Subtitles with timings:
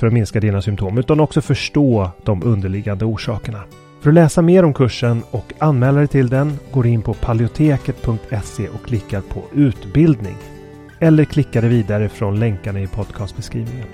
[0.00, 3.62] för att minska dina symptom utan också förstå de underliggande orsakerna.
[4.00, 8.68] För att läsa mer om kursen och anmäla dig till den går in på paleoteket.se
[8.68, 10.36] och klickar på utbildning.
[11.00, 13.86] Eller klickar dig vidare från länkarna i podcastbeskrivningen.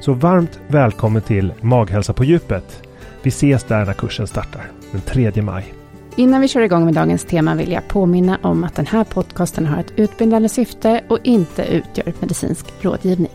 [0.00, 2.82] Så varmt välkommen till Maghälsa på djupet.
[3.22, 5.74] Vi ses där när kursen startar den 3 maj.
[6.16, 9.66] Innan vi kör igång med dagens tema vill jag påminna om att den här podcasten
[9.66, 13.32] har ett utbildande syfte och inte utgör medicinsk rådgivning.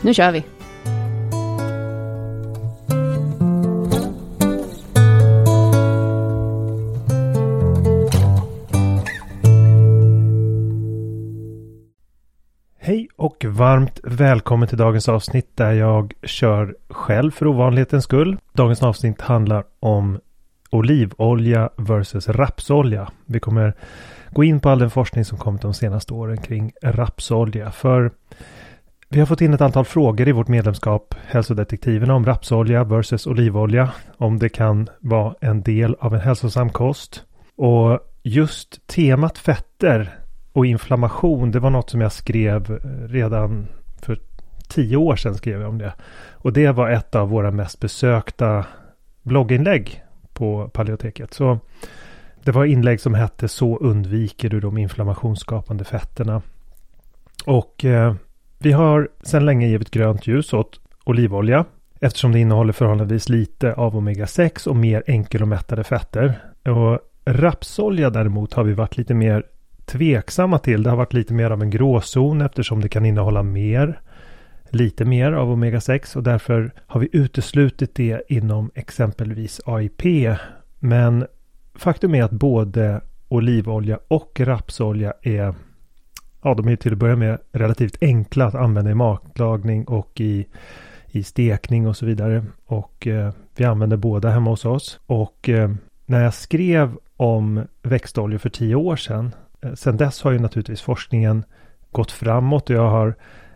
[0.00, 0.44] Nu kör vi!
[13.60, 18.36] Varmt välkommen till dagens avsnitt där jag kör själv för ovanlighetens skull.
[18.52, 20.20] Dagens avsnitt handlar om
[20.70, 23.10] olivolja versus rapsolja.
[23.26, 23.74] Vi kommer
[24.30, 27.70] gå in på all den forskning som kommit de senaste åren kring rapsolja.
[27.70, 28.10] För
[29.08, 33.90] vi har fått in ett antal frågor i vårt medlemskap Hälsodetektiverna om rapsolja versus olivolja.
[34.16, 37.22] Om det kan vara en del av en hälsosam kost.
[37.56, 40.19] Och just temat fetter
[40.60, 43.66] och inflammation, det var något som jag skrev eh, redan
[44.02, 44.18] för
[44.68, 45.92] tio år sedan skrev jag om det.
[46.32, 48.66] Och det var ett av våra mest besökta
[49.22, 51.34] blogginlägg på Paleoteket.
[51.34, 51.58] Så
[52.44, 56.42] det var inlägg som hette Så undviker du de inflammationsskapande fetterna.
[57.46, 58.14] Och eh,
[58.58, 61.64] vi har sedan länge givit grönt ljus åt olivolja
[62.00, 66.40] eftersom det innehåller förhållandevis lite av omega-6 och mer enkel och mättade fetter.
[66.64, 69.44] Och rapsolja däremot har vi varit lite mer
[69.92, 70.82] tveksamma till.
[70.82, 74.00] Det har varit lite mer av en gråzon eftersom det kan innehålla mer
[74.70, 80.02] lite mer av omega-6 och därför har vi uteslutit det inom exempelvis AIP.
[80.78, 81.26] Men
[81.74, 85.54] faktum är att både olivolja och rapsolja är
[86.42, 90.46] Ja, de är till att börja med relativt enkla att använda i matlagning och i,
[91.06, 92.44] i stekning och så vidare.
[92.66, 95.00] Och eh, vi använder båda hemma hos oss.
[95.06, 95.70] Och eh,
[96.06, 99.34] när jag skrev om växtoljor för tio år sedan.
[99.60, 101.44] Eh, sen dess har ju naturligtvis forskningen
[101.90, 103.14] gått framåt och jag har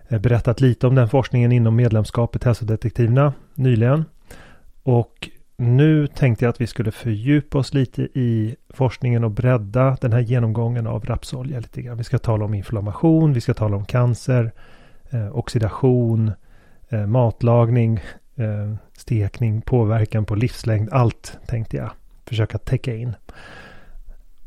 [0.09, 4.04] eh, berättat lite om den forskningen inom medlemskapet Hälsodetektiverna nyligen.
[4.82, 10.12] Och nu tänkte jag att vi skulle fördjupa oss lite i forskningen och bredda den
[10.12, 11.97] här genomgången av rapsolja lite grann.
[11.97, 14.53] Vi ska tala om inflammation, vi ska tala om cancer,
[15.10, 16.32] eh, oxidation,
[16.88, 18.00] eh, matlagning,
[18.36, 20.89] eh, stekning, påverkan på livslängd.
[20.92, 21.91] Allt tänkte jag
[22.24, 23.15] försöka täcka in.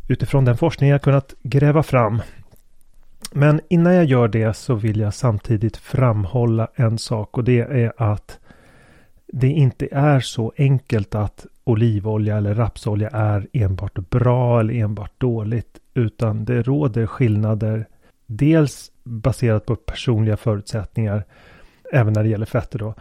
[0.07, 2.21] Utifrån den forskning jag kunnat gräva fram
[3.31, 7.93] men innan jag gör det så vill jag samtidigt framhålla en sak och det är
[7.97, 8.39] att
[9.27, 15.79] det inte är så enkelt att olivolja eller rapsolja är enbart bra eller enbart dåligt
[15.93, 17.87] utan det råder skillnader
[18.25, 21.23] dels baserat på personliga förutsättningar
[21.93, 22.93] även när det gäller fetter då.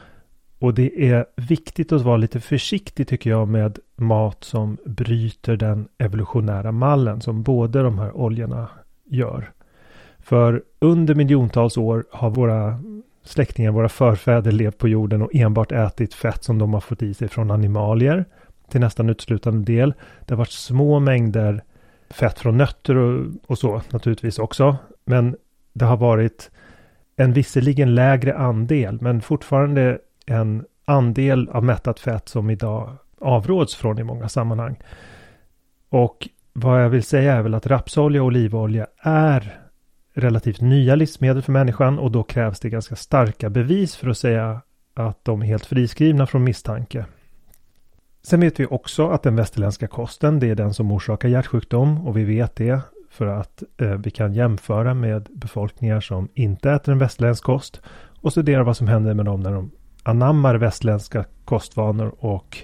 [0.59, 5.89] Och det är viktigt att vara lite försiktig tycker jag med mat som bryter den
[5.99, 8.69] evolutionära mallen som både de här oljorna
[9.05, 9.51] gör.
[10.19, 12.81] För under miljontals år har våra
[13.25, 17.15] släktingar, våra förfäder, levt på jorden och enbart ätit fett som de har fått i
[17.15, 18.25] sig från animalier
[18.71, 19.95] till nästan uteslutande del.
[20.27, 21.63] Det har varit små mängder
[22.11, 24.77] fett från nötter och, och så naturligtvis också.
[25.05, 25.37] Men
[25.73, 26.51] det har varit
[27.17, 33.99] en visserligen lägre andel, men fortfarande en andel av mättat fett som idag avråds från
[33.99, 34.77] i många sammanhang.
[35.89, 39.61] Och vad jag vill säga är väl att rapsolja och olivolja är
[40.15, 44.61] relativt nya livsmedel för människan och då krävs det ganska starka bevis för att säga
[44.95, 47.07] att de är helt friskrivna från misstanke.
[48.23, 52.17] Sen vet vi också att den västerländska kosten, det är den som orsakar hjärtsjukdom och
[52.17, 52.81] vi vet det
[53.11, 57.83] för att eh, vi kan jämföra med befolkningar som inte äter en västerländsk kost
[58.21, 59.71] och studera vad som händer med dem när de
[60.09, 62.59] anammar västländska kostvanor och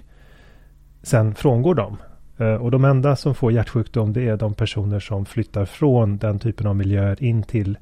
[1.02, 1.96] sen frångår dem.
[2.38, 6.38] Eh, och de enda som får hjärtsjukdom det är de personer som flyttar från den
[6.38, 7.78] typen av miljöer in till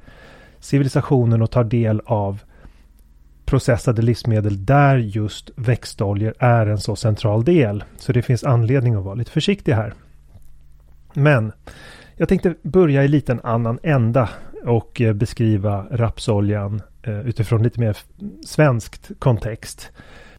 [0.58, 2.42] civilisationen och tar del av
[3.44, 7.84] processade livsmedel där just växtoljor är en så central del.
[7.96, 9.94] Så det finns anledning att vara lite försiktig här.
[11.14, 11.52] Men
[12.16, 14.28] jag tänkte börja i lite en annan ända
[14.64, 17.96] och eh, beskriva rapsoljan Eh, utifrån lite mer
[18.46, 19.92] svenskt kontext.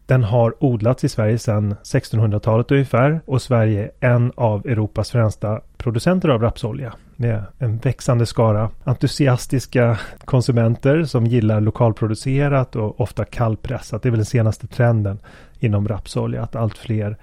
[0.06, 5.60] Den har odlats i Sverige sedan 1600-talet ungefär och Sverige är en av Europas främsta
[5.76, 14.02] producenter av rapsolja med en växande skara entusiastiska konsumenter som gillar lokalproducerat och ofta kallpressat.
[14.02, 15.18] Det är väl den senaste trenden
[15.58, 17.16] inom rapsolja att allt fler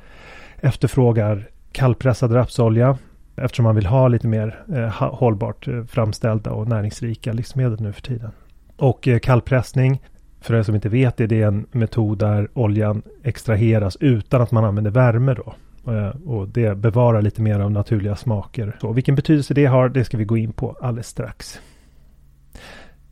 [0.59, 2.97] efterfrågar kallpressad rapsolja
[3.35, 8.01] eftersom man vill ha lite mer eh, hållbart eh, framställda och näringsrika livsmedel nu för
[8.01, 8.31] tiden.
[8.79, 10.01] Och eh, kallpressning
[10.41, 14.51] för er som inte vet det, det är en metod där oljan extraheras utan att
[14.51, 15.53] man använder värme då.
[15.93, 18.77] Eh, och det bevarar lite mer av naturliga smaker.
[18.81, 21.59] Så vilken betydelse det har, det ska vi gå in på alldeles strax.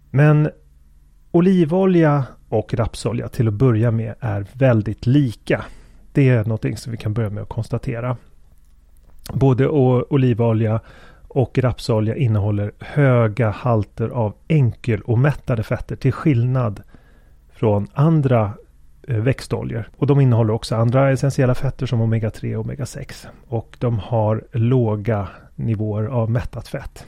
[0.09, 0.49] Men
[1.31, 5.65] olivolja och rapsolja till att börja med är väldigt lika.
[6.11, 8.17] Det är någonting som vi kan börja med att konstatera.
[9.33, 10.79] Både olivolja
[11.27, 16.81] och rapsolja innehåller höga halter av enkelomättade fetter till skillnad
[17.53, 18.53] från andra
[19.07, 19.89] eh, växtoljor.
[19.97, 23.27] Och de innehåller också andra essentiella fetter som omega-3 och omega-6.
[23.47, 27.05] Och de har låga nivåer av mättat fett.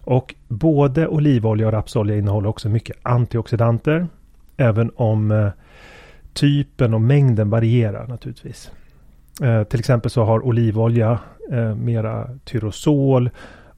[0.00, 4.06] Och både olivolja och rapsolja innehåller också mycket antioxidanter.
[4.56, 5.48] Även om eh,
[6.32, 8.70] typen och mängden varierar naturligtvis.
[9.42, 11.18] Eh, till exempel så har olivolja
[11.52, 13.30] eh, mera tyrosol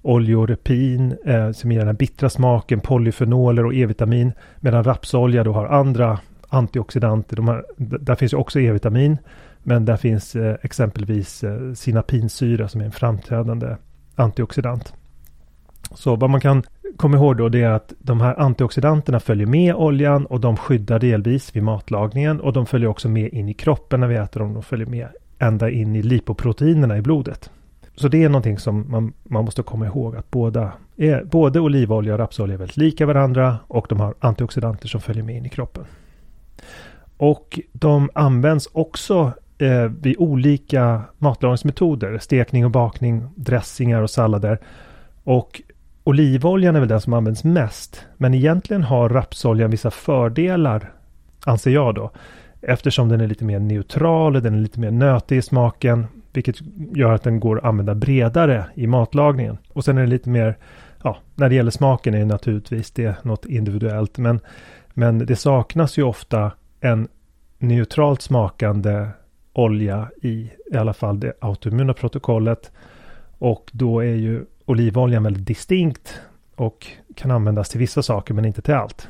[0.03, 4.33] oljorepin eh, som ger den här bittra smaken, polyfenoler och E-vitamin.
[4.61, 6.19] Medan rapsolja då har andra
[6.49, 7.37] antioxidanter.
[7.37, 9.19] De har, där finns ju också E-vitamin.
[9.62, 13.77] Men där finns eh, exempelvis eh, sinapinsyra som är en framträdande
[14.15, 14.95] antioxidant.
[15.95, 16.62] Så vad man kan
[16.97, 20.99] komma ihåg då det är att de här antioxidanterna följer med oljan och de skyddar
[20.99, 24.55] delvis vid matlagningen och de följer också med in i kroppen när vi äter dem.
[24.55, 25.09] De följer med
[25.40, 27.50] ända in i lipoproteinerna i blodet.
[27.94, 32.12] Så det är någonting som man, man måste komma ihåg att båda är, både olivolja
[32.12, 35.48] och rapsolja är väldigt lika varandra och de har antioxidanter som följer med in i
[35.48, 35.84] kroppen.
[37.16, 44.58] Och de används också eh, vid olika matlagningsmetoder, stekning och bakning, dressingar och sallader.
[45.25, 45.62] Och
[46.04, 48.06] olivoljan är väl den som används mest.
[48.16, 50.92] Men egentligen har rapsoljan vissa fördelar,
[51.44, 52.10] anser jag då.
[52.62, 56.07] Eftersom den är lite mer neutral, den är lite mer nötig i smaken.
[56.33, 56.57] Vilket
[56.95, 59.59] gör att den går att använda bredare i matlagningen.
[59.73, 60.59] Och sen är det lite mer,
[61.02, 64.19] ja, när det gäller smaken är det naturligtvis det något individuellt.
[64.19, 64.40] Men,
[64.88, 67.09] men det saknas ju ofta en
[67.59, 69.07] neutralt smakande
[69.52, 72.73] olja i i alla fall det autoimmuna protokollet.
[73.38, 76.21] Och då är ju olivoljan väldigt distinkt
[76.57, 76.87] och
[77.17, 79.09] kan användas till vissa saker men inte till allt.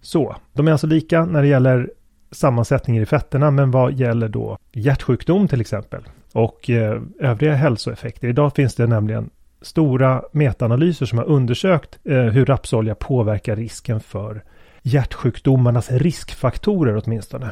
[0.00, 1.90] Så, de är alltså lika när det gäller
[2.32, 8.28] sammansättningen i fetterna, men vad gäller då hjärtsjukdom till exempel och eh, övriga hälsoeffekter.
[8.28, 9.30] Idag finns det nämligen
[9.62, 14.42] stora metaanalyser som har undersökt eh, hur rapsolja påverkar risken för
[14.82, 17.50] hjärtsjukdomarnas riskfaktorer åtminstone.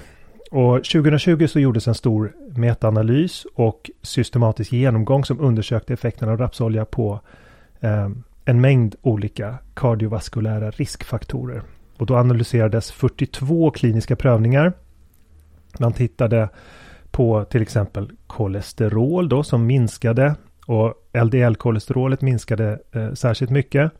[0.50, 6.84] Och 2020 så gjordes en stor metaanalys och systematisk genomgång som undersökte effekterna av rapsolja
[6.84, 7.20] på
[7.80, 8.08] eh,
[8.44, 11.62] en mängd olika kardiovaskulära riskfaktorer.
[12.00, 14.72] Och då analyserades 42 kliniska prövningar.
[15.78, 16.48] Man tittade
[17.10, 20.34] på till exempel kolesterol då som minskade
[20.66, 23.92] och LDL-kolesterolet minskade eh, särskilt mycket.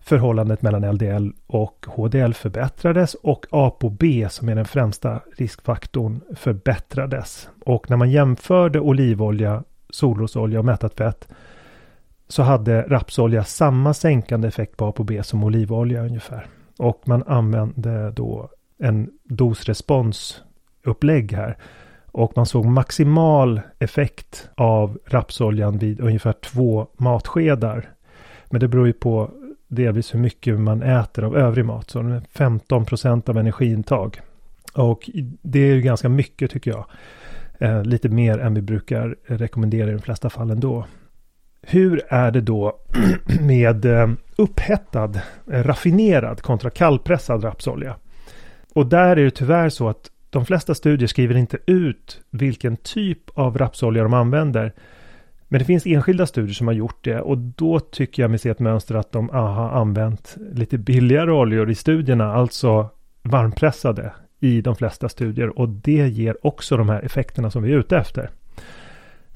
[0.00, 7.48] Förhållandet mellan LDL och HDL förbättrades och ApoB som är den främsta riskfaktorn förbättrades.
[7.64, 11.28] Och när man jämförde olivolja, solrosolja och mättat fett
[12.28, 16.46] så hade rapsolja samma sänkande effekt på ApoB som olivolja ungefär.
[16.80, 21.56] Och man använde då en dosresponsupplägg här.
[22.06, 27.88] Och man såg maximal effekt av rapsoljan vid ungefär två matskedar.
[28.50, 29.30] Men det beror ju på
[29.68, 31.90] delvis hur mycket man äter av övrig mat.
[31.90, 34.20] Så 15 procent av energiintag.
[34.74, 35.10] Och
[35.42, 36.84] det är ju ganska mycket tycker jag.
[37.58, 40.86] Eh, lite mer än vi brukar rekommendera i de flesta fall ändå.
[41.62, 42.80] Hur är det då
[43.40, 45.12] med eh, upphettad,
[45.52, 47.96] eh, raffinerad kontra kallpressad rapsolja?
[48.74, 53.38] Och där är det tyvärr så att de flesta studier skriver inte ut vilken typ
[53.38, 54.72] av rapsolja de använder.
[55.48, 58.48] Men det finns enskilda studier som har gjort det och då tycker jag mig se
[58.48, 62.88] ett mönster att de har använt lite billigare oljor i studierna, alltså
[63.22, 67.78] varmpressade i de flesta studier och det ger också de här effekterna som vi är
[67.78, 68.30] ute efter.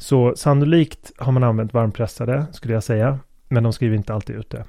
[0.05, 3.19] Så sannolikt har man använt varmpressade skulle jag säga,
[3.49, 4.65] men de skriver inte alltid ut det.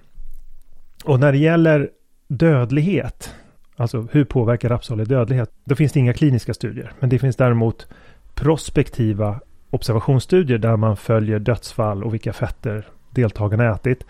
[1.05, 1.89] Och när det gäller
[2.27, 3.35] dödlighet,
[3.75, 5.51] alltså hur påverkar rapsolja dödlighet?
[5.63, 7.87] Då finns det inga kliniska studier, men det finns däremot
[8.33, 9.39] prospektiva
[9.69, 14.05] observationsstudier där man följer dödsfall och vilka fetter deltagarna ätit.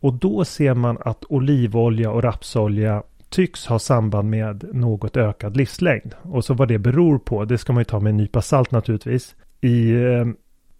[0.00, 6.14] Och då ser man att olivolja och rapsolja tycks ha samband med något ökad livslängd.
[6.22, 8.70] Och så vad det beror på, det ska man ju ta med en nypa salt
[8.70, 9.34] naturligtvis.
[9.62, 10.26] I eh,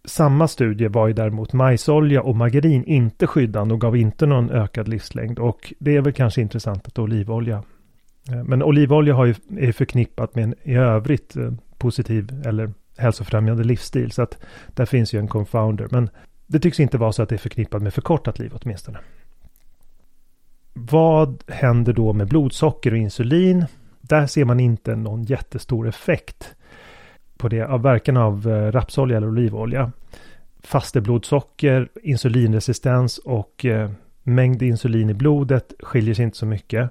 [0.04, 4.88] samma studie var ju däremot majsolja och margarin inte skyddande och gav inte någon ökad
[4.88, 5.38] livslängd.
[5.38, 7.62] Och det är väl kanske intressant att olivolja.
[8.30, 13.64] Eh, men olivolja har ju, är förknippat med en i övrigt eh, positiv eller hälsofrämjande
[13.64, 14.10] livsstil.
[14.10, 15.88] Så att där finns ju en confounder.
[15.90, 16.10] Men
[16.46, 18.98] det tycks inte vara så att det är förknippat med förkortat liv åtminstone.
[20.74, 23.66] Vad händer då med blodsocker och insulin?
[24.00, 26.54] Där ser man inte någon jättestor effekt
[27.42, 29.92] på det av verkan av eh, rapsolja eller olivolja.
[30.62, 33.90] Fasteblodsocker, insulinresistens och eh,
[34.22, 36.90] mängd insulin i blodet skiljer sig inte så mycket.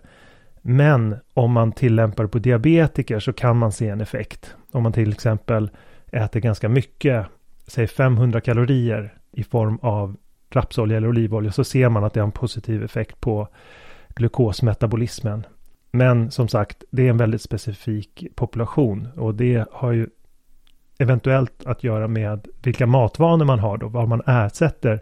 [0.61, 4.55] Men om man tillämpar det på diabetiker så kan man se en effekt.
[4.71, 5.69] Om man till exempel
[6.11, 7.25] äter ganska mycket,
[7.67, 10.15] säg 500 kalorier i form av
[10.49, 13.47] rapsolja eller olivolja så ser man att det har en positiv effekt på
[14.15, 15.45] glukosmetabolismen.
[15.91, 20.07] Men som sagt, det är en väldigt specifik population och det har ju
[21.01, 25.01] eventuellt att göra med vilka matvanor man har då, vad man ersätter.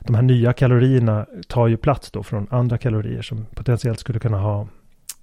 [0.00, 4.38] De här nya kalorierna tar ju plats då från andra kalorier som potentiellt skulle kunna
[4.38, 4.68] ha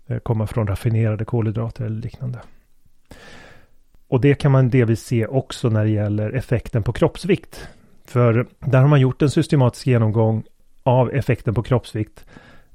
[0.08, 2.40] eh, komma från raffinerade kolhydrater eller liknande.
[4.08, 7.68] Och det kan man delvis se också när det gäller effekten på kroppsvikt.
[8.06, 10.44] För där har man gjort en systematisk genomgång
[10.84, 12.26] av effekten på kroppsvikt.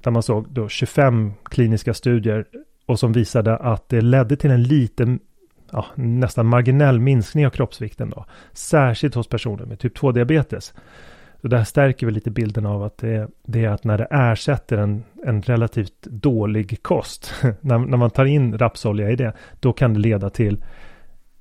[0.03, 2.45] Där man såg då 25 kliniska studier
[2.87, 5.21] och som visade att det ledde till en liten,
[5.73, 8.25] ja, nästan marginell minskning av kroppsvikten då.
[8.53, 10.75] Särskilt hos personer med typ 2-diabetes.
[11.41, 14.07] Så det här stärker väl lite bilden av att det, det är att när det
[14.11, 19.73] ersätter en, en relativt dålig kost, när, när man tar in rapsolja i det, då
[19.73, 20.65] kan det leda till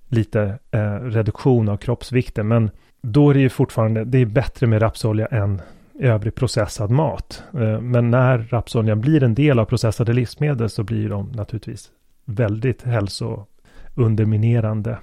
[0.08, 2.48] lite eh, reduktion av kroppsvikten.
[2.48, 2.72] Men
[3.02, 5.62] då är det ju fortfarande, det är bättre med rapsolja än
[6.00, 7.44] övrig processad mat.
[7.54, 11.92] Eh, men när rapsoljan blir en del av processade livsmedel så blir de naturligtvis
[12.26, 13.46] väldigt hälso
[13.96, 14.98] underminerande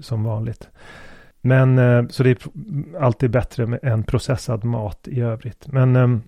[0.00, 0.68] som vanligt.
[1.42, 2.38] Men eh, så det är
[3.00, 5.66] alltid bättre med en processad mat i övrigt.
[5.66, 6.18] Men eh,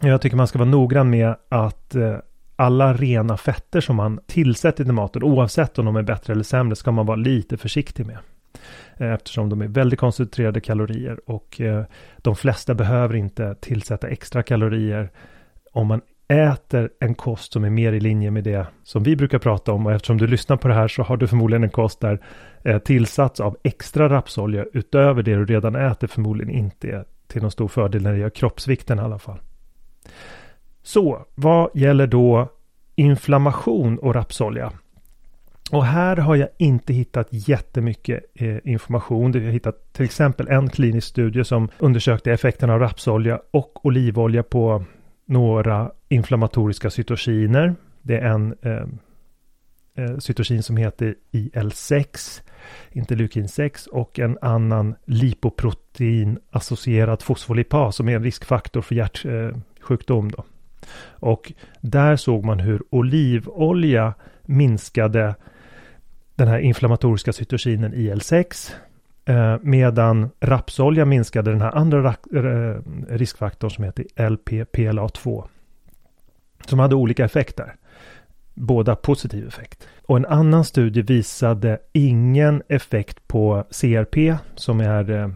[0.00, 2.16] jag tycker man ska vara noggrann med att eh,
[2.56, 6.76] alla rena fetter som man tillsätter till maten, oavsett om de är bättre eller sämre,
[6.76, 8.18] ska man vara lite försiktig med.
[8.96, 11.60] Eftersom de är väldigt koncentrerade kalorier och
[12.16, 15.10] de flesta behöver inte tillsätta extra kalorier
[15.72, 19.38] om man äter en kost som är mer i linje med det som vi brukar
[19.38, 22.00] prata om och eftersom du lyssnar på det här så har du förmodligen en kost
[22.00, 22.20] där
[22.64, 27.50] eh, tillsats av extra rapsolja utöver det du redan äter förmodligen inte är till någon
[27.50, 29.40] stor fördel när det gäller kroppsvikten i alla fall.
[30.82, 32.48] Så vad gäller då
[32.94, 34.72] inflammation och rapsolja?
[35.70, 39.32] Och här har jag inte hittat jättemycket eh, information.
[39.32, 44.42] Jag har hittat till exempel en klinisk studie som undersökte effekten av rapsolja och olivolja
[44.42, 44.84] på
[45.26, 47.74] några inflammatoriska cytokiner.
[48.02, 48.84] Det är en eh,
[50.04, 52.40] eh cytokin som heter IL6,
[52.90, 60.26] interleukin 6 och en annan lipoprotein associerad fosfolipas som är en riskfaktor för hjärtsjukdom.
[60.26, 60.44] Eh, då.
[61.12, 65.34] Och där såg man hur olivolja minskade
[66.34, 68.72] den här inflammatoriska cytokinen IL6
[69.24, 75.48] eh, medan rapsolja minskade den här andra eh, riskfaktorn som heter LPPLA2
[76.66, 77.74] som hade olika effekter.
[78.54, 79.88] Båda positiv effekt.
[80.06, 85.30] Och en annan studie visade ingen effekt på CRP som är eh,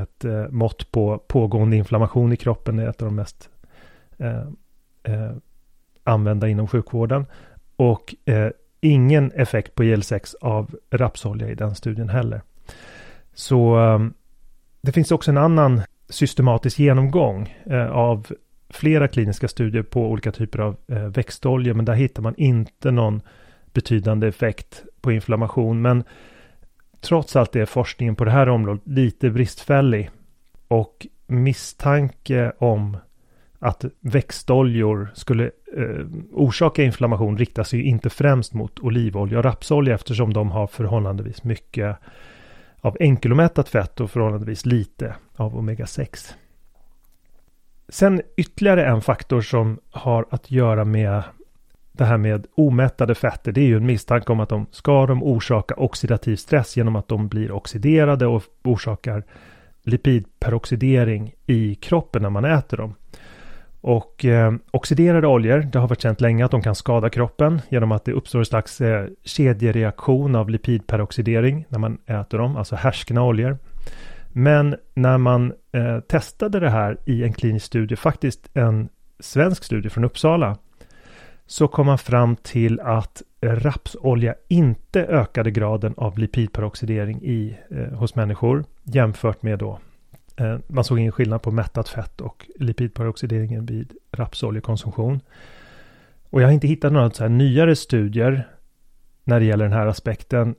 [0.00, 2.76] ett eh, mått på pågående inflammation i kroppen.
[2.76, 3.50] Det är ett av de mest
[4.18, 5.32] eh,
[6.04, 7.26] använda inom sjukvården.
[7.76, 8.50] Och eh,
[8.80, 12.42] ingen effekt på IL-6 av rapsolja i den studien heller.
[13.34, 13.78] Så
[14.80, 18.26] det finns också en annan systematisk genomgång eh, av
[18.70, 23.20] flera kliniska studier på olika typer av eh, växtoljor, men där hittar man inte någon
[23.72, 25.82] betydande effekt på inflammation.
[25.82, 26.04] Men
[27.00, 30.10] trots allt är forskningen på det här området lite bristfällig
[30.68, 32.96] och misstanke om
[33.58, 40.32] att växtoljor skulle eh, orsaka inflammation riktar sig inte främst mot olivolja och rapsolja eftersom
[40.32, 41.96] de har förhållandevis mycket
[42.80, 46.34] av enkelomättat fett och förhållandevis lite av omega-6.
[47.92, 51.22] Sen ytterligare en faktor som har att göra med
[51.92, 55.22] det här med omättade fetter, det är ju en misstanke om att de ska de
[55.22, 59.24] orsaka oxidativ stress genom att de blir oxiderade och orsakar
[59.82, 62.94] lipidperoxidering i kroppen när man äter dem.
[63.80, 67.92] Och eh, oxiderade oljor, det har varit känt länge att de kan skada kroppen genom
[67.92, 73.22] att det uppstår en slags eh, kedjereaktion av lipidperoxidering när man äter dem, alltså härskna
[73.22, 73.58] oljor.
[74.32, 78.88] Men när man eh, testade det här i en klinisk studie, faktiskt en
[79.20, 80.56] svensk studie från Uppsala,
[81.46, 88.14] så kom man fram till att rapsolja inte ökade graden av lipidperoxidering i, eh, hos
[88.14, 89.78] människor jämfört med då
[90.36, 95.20] eh, man såg ingen skillnad på mättat fett och lipidperoxideringen vid rapsoljekonsumtion.
[96.30, 98.48] Och jag har inte hittat några så här nyare studier
[99.24, 100.54] när det gäller den här aspekten.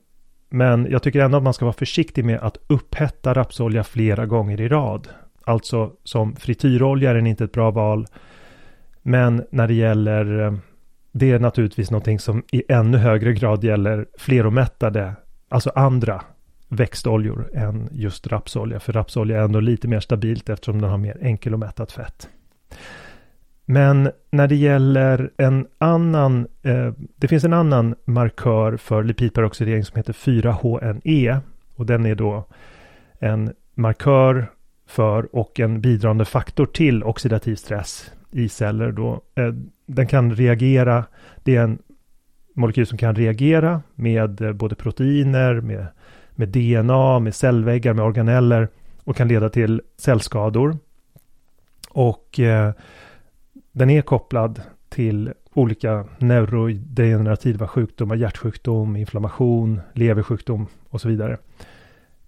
[0.54, 4.60] Men jag tycker ändå att man ska vara försiktig med att upphetta rapsolja flera gånger
[4.60, 5.08] i rad.
[5.44, 8.06] Alltså som frityrolja är den inte ett bra val.
[9.02, 10.54] Men när det gäller eh,
[11.12, 15.14] det är naturligtvis någonting som i ännu högre grad gäller fleromättade,
[15.48, 16.22] alltså andra
[16.68, 18.80] växtoljor än just rapsolja.
[18.80, 22.28] För rapsolja är ändå lite mer stabilt eftersom den har mer enkelomättat fett.
[23.72, 29.96] Men när det gäller en annan, eh, det finns en annan markör för lipidperoxidering som
[29.96, 31.40] heter 4HNE
[31.76, 32.44] och den är då
[33.18, 34.46] en markör
[34.86, 39.20] för och en bidragande faktor till oxidativ stress i celler då.
[39.34, 39.54] Eh,
[39.86, 41.04] den kan reagera,
[41.42, 41.78] det är en
[42.54, 45.86] molekyl som kan reagera med eh, både proteiner, med,
[46.30, 48.68] med DNA, med cellväggar, med organeller
[49.04, 50.78] och kan leda till cellskador.
[51.90, 52.72] Och eh,
[53.72, 61.38] den är kopplad till olika neurodegenerativa sjukdomar, hjärtsjukdom, inflammation, leversjukdom och så vidare.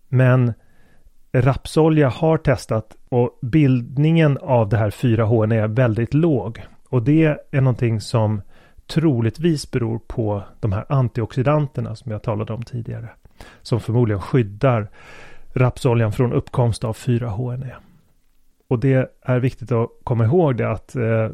[0.09, 0.53] Men
[1.33, 6.63] rapsolja har testat och bildningen av det här 4H är väldigt låg.
[6.89, 8.43] Och det är någonting som
[8.87, 13.09] troligtvis beror på de här antioxidanterna som jag talade om tidigare.
[13.63, 14.89] Som förmodligen skyddar
[15.53, 17.73] rapsoljan från uppkomst av 4HNE.
[18.69, 21.29] Och det är viktigt att komma ihåg det att eh,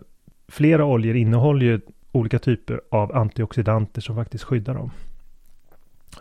[0.48, 1.80] flera oljor innehåller ju
[2.12, 4.90] olika typer av antioxidanter som faktiskt skyddar dem.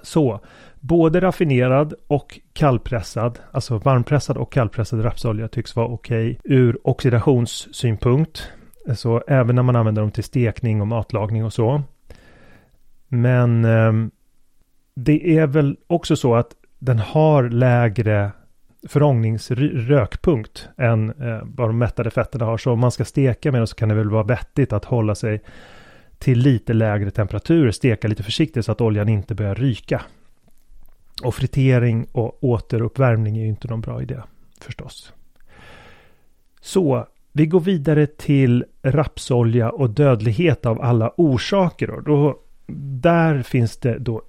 [0.01, 0.39] Så
[0.79, 8.51] både raffinerad och kallpressad, alltså varmpressad och kallpressad rapsolja tycks vara okej okay ur oxidationssynpunkt.
[8.95, 11.81] Så även när man använder dem till stekning och matlagning och så.
[13.07, 13.93] Men eh,
[14.95, 18.31] det är väl också så att den har lägre
[18.87, 22.57] förångningsrökpunkt än eh, vad de mättade fetterna har.
[22.57, 25.15] Så om man ska steka med dem så kan det väl vara vettigt att hålla
[25.15, 25.41] sig
[26.17, 30.01] till lite lägre temperaturer, steka lite försiktigt så att oljan inte börjar ryka.
[31.23, 34.21] Och fritering och återuppvärmning är ju inte någon bra idé
[34.61, 35.13] förstås.
[36.61, 41.89] Så vi går vidare till rapsolja och dödlighet av alla orsaker.
[41.89, 42.39] Och då,
[43.01, 44.21] där finns det då,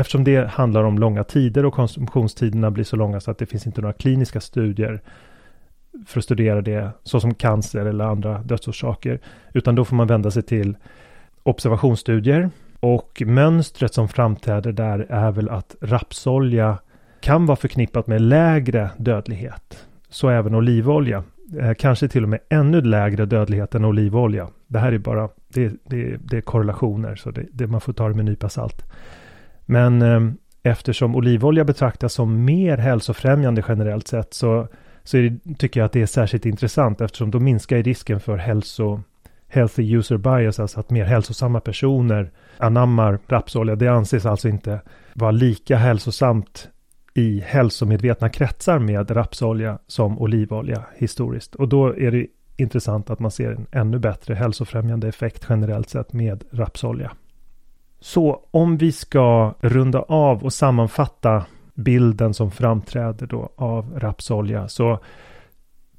[0.00, 3.66] eftersom det handlar om långa tider och konsumtionstiderna blir så långa så att det finns
[3.66, 5.00] inte några kliniska studier
[6.06, 9.20] för att studera det, såsom cancer eller andra dödsorsaker.
[9.54, 10.76] Utan då får man vända sig till
[11.42, 12.50] observationsstudier.
[12.80, 16.78] Och mönstret som framträder där är väl att rapsolja
[17.20, 19.86] kan vara förknippat med lägre dödlighet.
[20.08, 21.24] Så även olivolja.
[21.60, 24.48] Eh, kanske till och med ännu lägre dödlighet än olivolja.
[24.66, 28.08] Det här är bara det, det, det är korrelationer så det, det, man får ta
[28.08, 28.84] det med en nypa salt.
[29.70, 34.68] Men ehm, eftersom olivolja betraktas som mer hälsofrämjande generellt sett så,
[35.04, 39.02] så det, tycker jag att det är särskilt intressant eftersom då minskar risken för hälso,
[39.48, 43.76] healthy user bias, alltså att mer hälsosamma personer anammar rapsolja.
[43.76, 44.80] Det anses alltså inte
[45.14, 46.68] vara lika hälsosamt
[47.14, 51.54] i hälsomedvetna kretsar med rapsolja som olivolja historiskt.
[51.54, 56.12] Och då är det intressant att man ser en ännu bättre hälsofrämjande effekt generellt sett
[56.12, 57.12] med rapsolja.
[58.00, 64.98] Så om vi ska runda av och sammanfatta bilden som framträder då av rapsolja så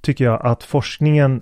[0.01, 1.41] tycker jag att forskningen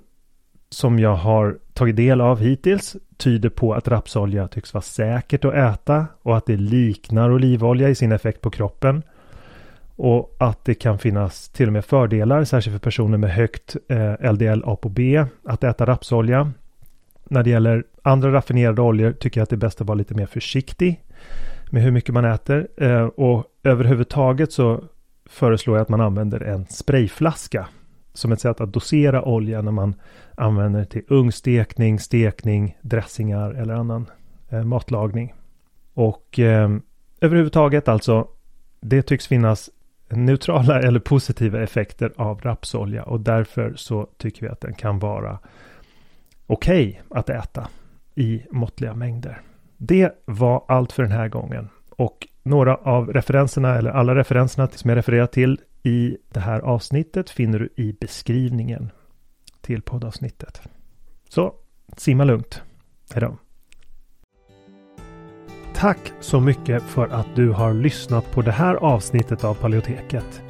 [0.70, 5.54] som jag har tagit del av hittills tyder på att rapsolja tycks vara säkert att
[5.54, 9.02] äta och att det liknar olivolja i sin effekt på kroppen.
[9.96, 14.32] Och att det kan finnas till och med fördelar, särskilt för personer med högt eh,
[14.32, 14.98] LDL ApoB,
[15.44, 16.52] att äta rapsolja.
[17.32, 20.14] När det gäller andra raffinerade oljor tycker jag att det är bäst att vara lite
[20.14, 21.00] mer försiktig
[21.70, 22.68] med hur mycket man äter.
[22.76, 24.84] Eh, och överhuvudtaget så
[25.26, 27.68] föreslår jag att man använder en sprayflaska
[28.12, 29.94] som ett sätt att dosera olja när man
[30.34, 34.06] använder till ungstekning, stekning, dressingar eller annan
[34.48, 35.34] eh, matlagning.
[35.94, 36.70] Och eh,
[37.20, 38.28] överhuvudtaget alltså,
[38.80, 39.70] det tycks finnas
[40.08, 45.38] neutrala eller positiva effekter av rapsolja och därför så tycker vi att den kan vara
[46.50, 47.68] okej okay att äta
[48.14, 49.40] i måttliga mängder.
[49.76, 54.90] Det var allt för den här gången och några av referenserna eller alla referenserna som
[54.90, 58.90] jag refererar till i det här avsnittet finner du i beskrivningen
[59.60, 60.62] till poddavsnittet.
[61.28, 61.54] Så
[61.96, 62.62] simma lugnt.
[63.14, 63.36] Hejdå.
[65.74, 70.42] Tack så mycket för att du har lyssnat på det här avsnittet av Paleoteket.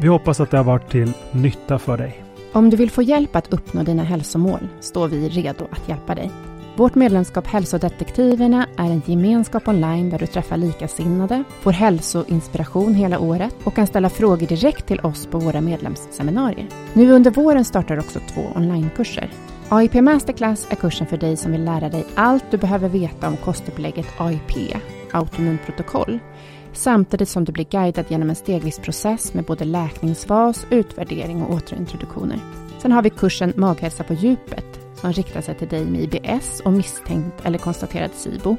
[0.00, 2.25] Vi hoppas att det har varit till nytta för dig.
[2.56, 6.30] Om du vill få hjälp att uppnå dina hälsomål står vi redo att hjälpa dig.
[6.76, 13.54] Vårt medlemskap Hälsodetektiverna är en gemenskap online där du träffar likasinnade, får hälsoinspiration hela året
[13.64, 16.68] och kan ställa frågor direkt till oss på våra medlemsseminarier.
[16.92, 19.30] Nu under våren startar också två onlinekurser.
[19.68, 23.36] AIP Masterclass är kursen för dig som vill lära dig allt du behöver veta om
[23.36, 24.76] kostupplägget AIP,
[25.12, 26.18] autoimmunprotokoll,
[26.76, 32.38] samtidigt som du blir guidad genom en stegvis process med både läkningsfas, utvärdering och återintroduktioner.
[32.78, 34.64] Sen har vi kursen Maghälsa på djupet
[35.00, 38.56] som riktar sig till dig med IBS och misstänkt eller konstaterad SIBO.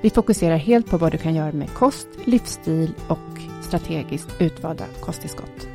[0.00, 3.18] Vi fokuserar helt på vad du kan göra med kost, livsstil och
[3.62, 5.68] strategiskt utvalda kosttillskott.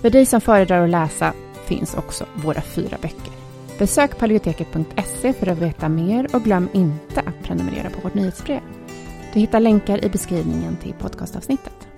[0.00, 1.32] För dig som föredrar att läsa
[1.64, 3.32] finns också våra fyra böcker.
[3.78, 8.60] Besök paleoteket.se för att veta mer och glöm inte att prenumerera på vårt nyhetsbrev.
[9.32, 11.88] Du hittar länkar i beskrivningen till podcastavsnittet.